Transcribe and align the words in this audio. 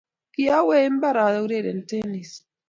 kiowe 0.33 0.75
eng 0.85 0.95
mbar 0.97 1.17
aureren 1.25 1.79
tenis. 1.89 2.31